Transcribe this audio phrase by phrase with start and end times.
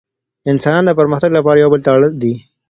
[0.51, 2.33] انسانان د پرمختګ لپاره يو بل ته اړ دي.